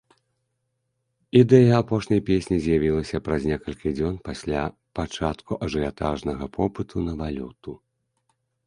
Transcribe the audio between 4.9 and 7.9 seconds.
пачатку ажыятажнага попыту на валюту.